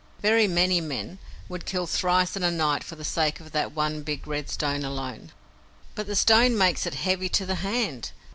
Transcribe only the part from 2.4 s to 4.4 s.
a night for the sake of that one big